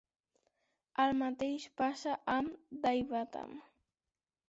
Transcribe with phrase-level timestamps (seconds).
[1.03, 3.57] El mateix passa amb Daivatham.